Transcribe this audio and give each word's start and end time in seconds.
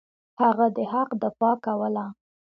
هغه 0.41 0.65
د 0.75 0.77
حق 0.91 1.09
دفاع 1.23 1.55
کوله. 1.65 2.05